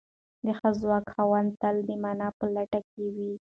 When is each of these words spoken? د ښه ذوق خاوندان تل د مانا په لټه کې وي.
د 0.45 0.47
ښه 0.57 0.69
ذوق 0.79 1.05
خاوندان 1.15 1.55
تل 1.61 1.75
د 1.87 1.89
مانا 2.03 2.29
په 2.39 2.45
لټه 2.55 2.79
کې 2.91 3.05
وي. 3.15 3.31